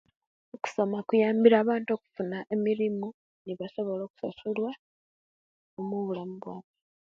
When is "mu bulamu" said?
5.87-6.35